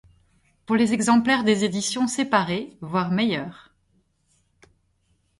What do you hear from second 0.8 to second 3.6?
exemplaires des éditions séparées, voir Meyer.